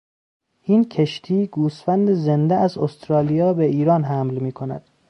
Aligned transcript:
این 0.63 0.83
کشتی 0.89 1.47
گوسفند 1.47 2.13
زنده 2.13 2.55
از 2.55 2.77
استرالیا 2.77 3.53
به 3.53 3.65
ایران 3.65 4.03
حمل 4.03 4.37
میکند. 4.39 4.83